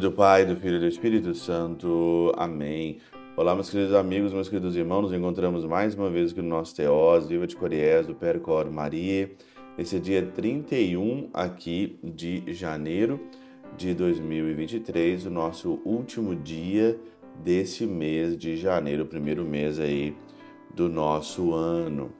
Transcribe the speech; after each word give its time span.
nome 0.00 0.12
do 0.12 0.12
Pai, 0.12 0.46
do 0.46 0.56
Filho 0.56 0.76
e 0.76 0.80
do 0.80 0.86
Espírito 0.86 1.34
Santo. 1.34 2.32
Amém. 2.34 2.96
Olá, 3.36 3.54
meus 3.54 3.68
queridos 3.68 3.94
amigos, 3.94 4.32
meus 4.32 4.48
queridos 4.48 4.74
irmãos, 4.74 5.02
nos 5.02 5.12
encontramos 5.12 5.62
mais 5.66 5.94
uma 5.94 6.08
vez 6.08 6.32
aqui 6.32 6.40
no 6.40 6.48
nosso 6.48 6.74
Teós, 6.74 7.28
Viva 7.28 7.46
de 7.46 7.54
Coriés, 7.54 8.06
do 8.06 8.14
Percor 8.14 8.70
Maria. 8.70 9.30
Esse 9.76 9.96
é 9.96 9.98
dia 9.98 10.22
31 10.22 11.28
aqui 11.34 11.98
de 12.02 12.54
janeiro 12.54 13.20
de 13.76 13.92
2023, 13.92 15.26
o 15.26 15.30
nosso 15.30 15.82
último 15.84 16.34
dia 16.34 16.98
desse 17.44 17.86
mês 17.86 18.38
de 18.38 18.56
janeiro, 18.56 19.02
o 19.02 19.06
primeiro 19.06 19.44
mês 19.44 19.78
aí 19.78 20.16
do 20.74 20.88
nosso 20.88 21.52
ano. 21.52 22.10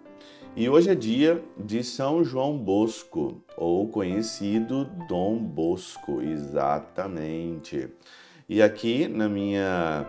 E 0.57 0.69
hoje 0.69 0.91
é 0.91 0.97
dia 0.97 1.43
de 1.57 1.85
São 1.85 2.25
João 2.25 2.59
Bosco, 2.59 3.41
ou 3.57 3.89
conhecido 3.89 4.85
Dom 5.09 5.39
Bosco, 5.39 6.21
exatamente. 6.21 7.89
E 8.49 8.61
aqui 8.61 9.07
na 9.07 9.29
minha, 9.29 10.05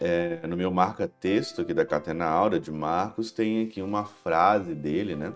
é, 0.00 0.44
no 0.46 0.56
meu 0.56 0.70
marca-texto 0.70 1.60
aqui 1.60 1.74
da 1.74 1.84
Catena 1.84 2.24
Aura 2.24 2.58
de 2.58 2.72
Marcos, 2.72 3.30
tem 3.30 3.64
aqui 3.64 3.82
uma 3.82 4.06
frase 4.06 4.74
dele, 4.74 5.14
né? 5.14 5.34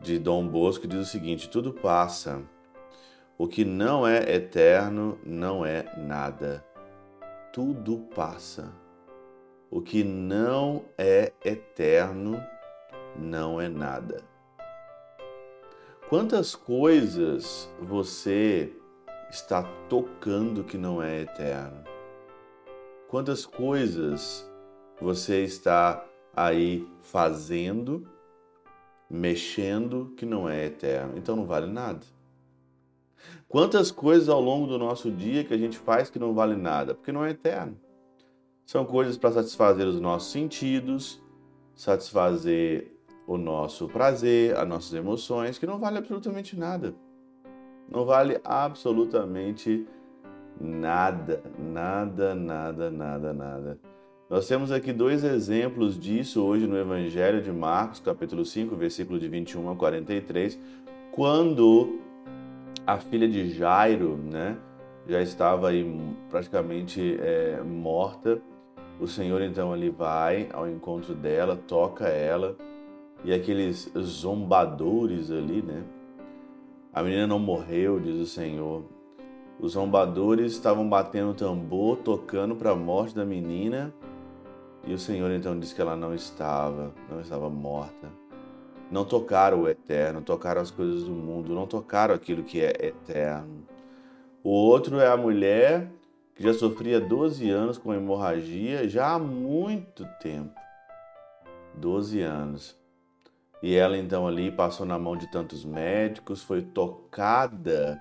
De 0.00 0.16
Dom 0.16 0.46
Bosco, 0.46 0.82
que 0.82 0.88
diz 0.88 1.00
o 1.00 1.10
seguinte: 1.10 1.48
Tudo 1.48 1.72
passa. 1.72 2.40
O 3.36 3.48
que 3.48 3.64
não 3.64 4.06
é 4.06 4.32
eterno 4.32 5.18
não 5.26 5.66
é 5.66 5.84
nada. 5.98 6.64
Tudo 7.52 7.98
passa. 8.14 8.72
O 9.68 9.82
que 9.82 10.04
não 10.04 10.84
é 10.96 11.32
eterno 11.44 12.32
não 12.32 12.55
é 13.60 13.68
nada. 13.68 14.22
Quantas 16.08 16.54
coisas 16.54 17.68
você 17.80 18.72
está 19.30 19.62
tocando 19.88 20.62
que 20.62 20.78
não 20.78 21.02
é 21.02 21.22
eterno? 21.22 21.82
Quantas 23.08 23.44
coisas 23.44 24.48
você 25.00 25.42
está 25.42 26.04
aí 26.34 26.88
fazendo, 27.00 28.06
mexendo 29.10 30.12
que 30.16 30.24
não 30.24 30.48
é 30.48 30.66
eterno? 30.66 31.16
Então 31.16 31.34
não 31.34 31.44
vale 31.44 31.66
nada. 31.66 32.06
Quantas 33.48 33.90
coisas 33.90 34.28
ao 34.28 34.40
longo 34.40 34.66
do 34.66 34.78
nosso 34.78 35.10
dia 35.10 35.44
que 35.44 35.54
a 35.54 35.58
gente 35.58 35.78
faz 35.78 36.10
que 36.10 36.18
não 36.18 36.34
vale 36.34 36.56
nada, 36.56 36.94
porque 36.94 37.12
não 37.12 37.24
é 37.24 37.30
eterno. 37.30 37.76
São 38.64 38.84
coisas 38.84 39.16
para 39.16 39.32
satisfazer 39.32 39.86
os 39.86 40.00
nossos 40.00 40.32
sentidos, 40.32 41.22
satisfazer 41.74 42.95
o 43.26 43.36
nosso 43.36 43.88
prazer, 43.88 44.56
as 44.56 44.68
nossas 44.68 44.94
emoções, 44.94 45.58
que 45.58 45.66
não 45.66 45.78
vale 45.78 45.98
absolutamente 45.98 46.56
nada. 46.56 46.94
Não 47.90 48.04
vale 48.04 48.40
absolutamente 48.44 49.86
nada, 50.60 51.42
nada, 51.58 52.34
nada, 52.34 52.90
nada, 52.90 53.32
nada. 53.32 53.78
Nós 54.28 54.48
temos 54.48 54.72
aqui 54.72 54.92
dois 54.92 55.22
exemplos 55.22 55.98
disso 55.98 56.42
hoje 56.42 56.66
no 56.66 56.76
Evangelho 56.76 57.42
de 57.42 57.52
Marcos, 57.52 58.00
capítulo 58.00 58.44
5, 58.44 58.74
versículo 58.74 59.20
de 59.20 59.28
21 59.28 59.70
a 59.70 59.76
43, 59.76 60.58
quando 61.12 62.00
a 62.86 62.98
filha 62.98 63.28
de 63.28 63.50
Jairo, 63.50 64.16
né, 64.16 64.56
já 65.08 65.22
estava 65.22 65.68
aí 65.68 65.88
praticamente 66.28 67.16
é, 67.20 67.60
morta. 67.62 68.40
O 68.98 69.06
Senhor 69.06 69.42
então 69.42 69.72
ali 69.72 69.90
vai 69.90 70.48
ao 70.52 70.68
encontro 70.68 71.14
dela, 71.14 71.56
toca 71.56 72.08
ela, 72.08 72.56
e 73.24 73.32
aqueles 73.32 73.90
zombadores 73.98 75.30
ali, 75.30 75.62
né? 75.62 75.84
A 76.92 77.02
menina 77.02 77.26
não 77.26 77.38
morreu, 77.38 78.00
diz 78.00 78.16
o 78.16 78.26
Senhor. 78.26 78.84
Os 79.58 79.72
zombadores 79.72 80.52
estavam 80.52 80.88
batendo 80.88 81.34
tambor, 81.34 81.98
tocando 81.98 82.54
para 82.56 82.70
a 82.70 82.76
morte 82.76 83.14
da 83.14 83.24
menina, 83.24 83.92
e 84.86 84.94
o 84.94 84.98
Senhor 84.98 85.30
então 85.30 85.58
disse 85.58 85.74
que 85.74 85.80
ela 85.80 85.96
não 85.96 86.14
estava, 86.14 86.94
não 87.10 87.20
estava 87.20 87.50
morta. 87.50 88.08
Não 88.90 89.04
tocaram 89.04 89.62
o 89.62 89.68
eterno, 89.68 90.22
tocaram 90.22 90.60
as 90.60 90.70
coisas 90.70 91.04
do 91.04 91.10
mundo, 91.10 91.54
não 91.54 91.66
tocaram 91.66 92.14
aquilo 92.14 92.44
que 92.44 92.60
é 92.60 92.72
eterno. 92.86 93.66
O 94.44 94.50
outro 94.50 95.00
é 95.00 95.08
a 95.08 95.16
mulher 95.16 95.90
que 96.36 96.42
já 96.42 96.54
sofria 96.54 97.00
12 97.00 97.50
anos 97.50 97.78
com 97.78 97.92
hemorragia 97.92 98.88
já 98.88 99.14
há 99.14 99.18
muito 99.18 100.06
tempo. 100.20 100.54
12 101.74 102.20
anos. 102.20 102.85
E 103.62 103.74
ela 103.74 103.96
então 103.96 104.26
ali 104.26 104.50
passou 104.50 104.84
na 104.84 104.98
mão 104.98 105.16
de 105.16 105.30
tantos 105.30 105.64
médicos, 105.64 106.42
foi 106.42 106.62
tocada 106.62 108.00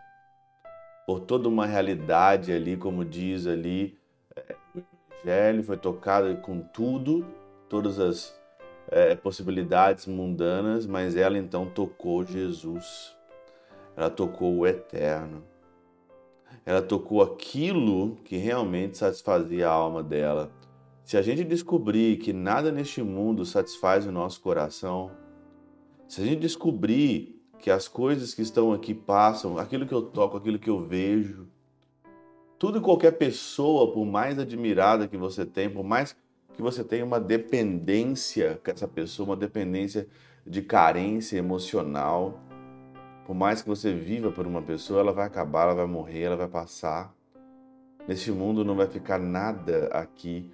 por 1.05 1.19
toda 1.19 1.47
uma 1.47 1.66
realidade 1.66 2.51
ali, 2.51 2.75
como 2.75 3.05
diz 3.05 3.47
ali 3.47 3.97
é, 4.35 4.55
o 4.73 4.83
Evangelho, 5.23 5.63
foi 5.63 5.77
tocada 5.77 6.35
com 6.35 6.59
tudo, 6.59 7.25
todas 7.69 7.99
as 7.99 8.35
é, 8.89 9.15
possibilidades 9.15 10.05
mundanas, 10.05 10.85
mas 10.85 11.15
ela 11.15 11.38
então 11.38 11.67
tocou 11.67 12.25
Jesus, 12.25 13.15
ela 13.95 14.09
tocou 14.09 14.57
o 14.57 14.67
Eterno, 14.67 15.44
ela 16.65 16.81
tocou 16.81 17.21
aquilo 17.21 18.17
que 18.23 18.38
realmente 18.38 18.97
satisfazia 18.97 19.69
a 19.69 19.71
alma 19.71 20.03
dela. 20.03 20.51
Se 21.03 21.17
a 21.17 21.21
gente 21.21 21.44
descobrir 21.44 22.17
que 22.17 22.33
nada 22.33 22.71
neste 22.71 23.03
mundo 23.03 23.45
satisfaz 23.45 24.07
o 24.07 24.11
nosso 24.11 24.41
coração, 24.41 25.11
se 26.07 26.21
a 26.21 26.25
gente 26.25 26.39
descobrir 26.39 27.41
que 27.59 27.71
as 27.71 27.88
coisas 27.88 28.33
que 28.33 28.41
estão 28.41 28.71
aqui 28.71 28.93
passam, 28.93 29.57
aquilo 29.57 29.88
que 29.88 29.93
eu 29.93 30.01
toco, 30.01 30.38
aquilo 30.38 30.59
que 30.59 30.69
eu 30.69 30.85
vejo, 30.85 31.47
tudo 32.59 32.77
e 32.77 32.81
qualquer 32.81 33.11
pessoa, 33.11 33.91
por 33.91 34.05
mais 34.05 34.38
admirada 34.39 35.07
que 35.07 35.17
você 35.17 35.45
tem, 35.45 35.69
por 35.69 35.83
mais 35.83 36.15
que 36.53 36.61
você 36.61 36.83
tenha 36.83 37.03
uma 37.03 37.19
dependência 37.19 38.61
com 38.63 38.71
essa 38.71 38.88
pessoa, 38.88 39.29
uma 39.29 39.35
dependência 39.35 40.07
de 40.45 40.61
carência 40.61 41.38
emocional, 41.38 42.39
por 43.25 43.33
mais 43.33 43.61
que 43.61 43.67
você 43.67 43.94
viva 43.94 44.31
por 44.31 44.45
uma 44.45 44.61
pessoa, 44.61 44.99
ela 44.99 45.11
vai 45.11 45.25
acabar, 45.25 45.63
ela 45.63 45.73
vai 45.73 45.88
morrer, 45.88 46.21
ela 46.21 46.38
vai 46.38 46.47
passar. 46.47 47.13
Neste 48.07 48.31
mundo 48.31 48.63
não 48.63 48.75
vai 48.75 48.88
ficar 48.88 49.19
nada 49.19 49.88
aqui 49.88 50.51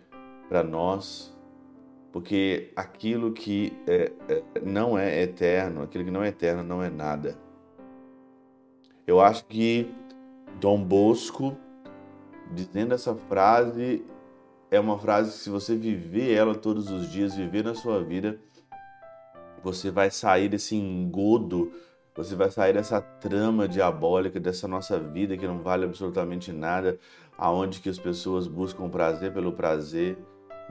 para 0.47 0.63
nós 0.63 1.35
porque 2.11 2.71
aquilo 2.75 3.31
que 3.31 3.73
é, 3.87 4.11
é, 4.27 4.43
não 4.61 4.97
é 4.97 5.21
eterno, 5.21 5.83
aquilo 5.83 6.03
que 6.03 6.11
não 6.11 6.23
é 6.23 6.27
eterno 6.27 6.63
não 6.63 6.83
é 6.83 6.89
nada. 6.89 7.37
Eu 9.07 9.21
acho 9.21 9.45
que 9.45 9.89
Dom 10.59 10.83
Bosco, 10.83 11.55
dizendo 12.51 12.93
essa 12.93 13.15
frase, 13.15 14.05
é 14.69 14.79
uma 14.79 14.97
frase 14.97 15.31
que 15.31 15.37
se 15.37 15.49
você 15.49 15.75
viver 15.75 16.33
ela 16.33 16.53
todos 16.53 16.91
os 16.91 17.09
dias, 17.09 17.35
viver 17.35 17.63
na 17.63 17.75
sua 17.75 18.03
vida, 18.03 18.39
você 19.63 19.89
vai 19.89 20.11
sair 20.11 20.49
desse 20.49 20.75
engodo, 20.75 21.71
você 22.15 22.35
vai 22.35 22.51
sair 22.51 22.73
dessa 22.73 22.99
trama 22.99 23.67
diabólica 23.67 24.39
dessa 24.39 24.67
nossa 24.67 24.99
vida 24.99 25.37
que 25.37 25.47
não 25.47 25.59
vale 25.59 25.85
absolutamente 25.85 26.51
nada, 26.51 26.99
aonde 27.37 27.79
que 27.79 27.89
as 27.89 27.97
pessoas 27.97 28.47
buscam 28.47 28.89
prazer 28.89 29.33
pelo 29.33 29.53
prazer, 29.53 30.17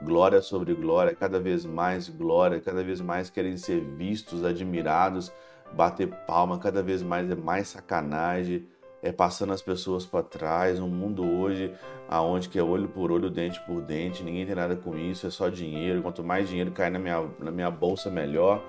glória 0.03 0.41
sobre 0.41 0.73
glória, 0.73 1.15
cada 1.15 1.39
vez 1.39 1.65
mais 1.65 2.09
glória, 2.09 2.59
cada 2.59 2.83
vez 2.83 2.99
mais 3.01 3.29
querem 3.29 3.57
ser 3.57 3.81
vistos, 3.81 4.43
admirados, 4.43 5.31
bater 5.73 6.07
palma, 6.25 6.59
cada 6.59 6.81
vez 6.81 7.01
mais 7.01 7.29
é 7.29 7.35
mais 7.35 7.69
sacanagem, 7.69 8.67
é 9.01 9.11
passando 9.11 9.53
as 9.53 9.61
pessoas 9.61 10.05
para 10.05 10.23
trás, 10.23 10.79
um 10.79 10.87
mundo 10.87 11.23
hoje 11.23 11.73
aonde 12.07 12.49
que 12.49 12.59
é 12.59 12.63
olho 12.63 12.87
por 12.89 13.11
olho, 13.11 13.29
dente 13.29 13.59
por 13.61 13.81
dente, 13.81 14.23
ninguém 14.23 14.45
tem 14.45 14.55
nada 14.55 14.75
com 14.75 14.97
isso, 14.97 15.25
é 15.25 15.29
só 15.29 15.49
dinheiro, 15.49 16.01
quanto 16.01 16.23
mais 16.23 16.49
dinheiro 16.49 16.71
cai 16.71 16.89
na 16.89 16.99
minha, 16.99 17.27
na 17.39 17.51
minha 17.51 17.71
bolsa, 17.71 18.09
melhor. 18.09 18.63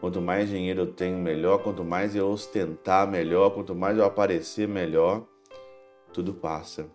Quanto 0.00 0.20
mais 0.20 0.50
dinheiro 0.50 0.82
eu 0.82 0.92
tenho, 0.92 1.16
melhor. 1.16 1.62
Quanto 1.62 1.82
mais 1.82 2.14
eu 2.14 2.28
ostentar, 2.28 3.10
melhor. 3.10 3.54
Quanto 3.54 3.74
mais 3.74 3.96
eu 3.96 4.04
aparecer, 4.04 4.68
melhor. 4.68 5.24
Tudo 6.12 6.34
passa 6.34 6.86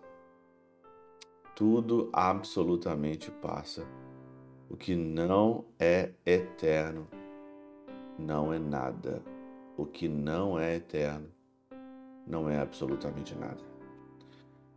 tudo 1.60 2.08
absolutamente 2.10 3.30
passa. 3.30 3.86
O 4.70 4.78
que 4.78 4.96
não 4.96 5.66
é 5.78 6.12
eterno 6.24 7.06
não 8.18 8.50
é 8.50 8.58
nada. 8.58 9.22
O 9.76 9.84
que 9.84 10.08
não 10.08 10.58
é 10.58 10.76
eterno 10.76 11.26
não 12.26 12.48
é 12.48 12.58
absolutamente 12.58 13.34
nada. 13.34 13.58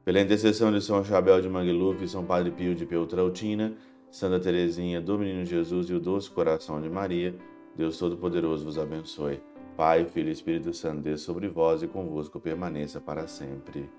Pela 0.04 0.20
intercessão 0.20 0.74
de 0.74 0.82
São 0.82 1.06
Chabel 1.06 1.40
de 1.40 1.48
Mangluf, 1.48 2.06
São 2.06 2.26
Padre 2.26 2.52
Pio 2.52 2.76
de 2.76 2.86
Peltrautina, 2.86 3.78
Santa 4.12 4.42
Teresinha 4.42 5.00
do 5.00 5.18
Menino 5.18 5.46
Jesus 5.46 5.90
e 5.90 5.94
o 5.94 6.02
Doce 6.02 6.30
Coração 6.30 6.82
de 6.82 6.90
Maria, 6.90 7.34
Deus 7.78 7.98
Todo-Poderoso 7.98 8.66
vos 8.66 8.78
abençoe. 8.78 9.42
Pai, 9.78 10.04
Filho 10.04 10.28
e 10.28 10.34
Espírito 10.34 10.74
Santo, 10.74 11.04
Deus 11.04 11.22
sobre 11.22 11.48
vós 11.48 11.82
e 11.82 11.88
convosco 11.88 12.42
permaneça 12.42 13.00
para 13.00 13.26
sempre. 13.26 13.90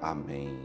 Amém. 0.00 0.58